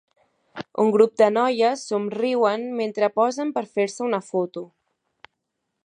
[0.83, 4.65] Un grup de noies somriuen mentre posen per fer-se una foto.